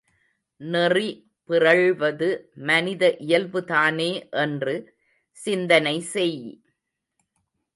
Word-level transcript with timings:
நெறி 0.61 1.09
பிறழ்வது 1.49 2.29
மனித 2.69 3.03
இயல்பு 3.19 3.61
தானே 3.65 4.09
என்று 4.43 4.75
சிந்தனை 5.37 5.95
செய்! 6.11 6.37